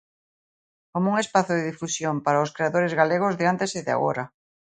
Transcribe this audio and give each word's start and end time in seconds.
Como 0.91 1.07
un 1.13 1.17
espazo 1.25 1.53
de 1.55 1.67
difusión 1.71 2.15
para 2.25 2.43
os 2.45 2.53
creadores 2.55 2.93
galegos 2.99 3.37
de 3.39 3.45
antes 3.51 3.69
e 3.79 3.81
de 3.85 3.93
agora. 3.97 4.23